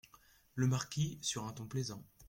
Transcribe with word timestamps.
Le 0.55 0.65
Marquis, 0.65 1.19
sur 1.21 1.45
un 1.45 1.53
ton 1.53 1.67
plaisant. 1.67 2.03